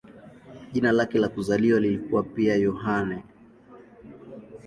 Jina 0.73 0.91
lake 0.91 1.19
la 1.19 1.27
kuzaliwa 1.29 1.79
lilikuwa 1.79 2.23
pia 2.23 2.55
"Yohane". 2.55 3.23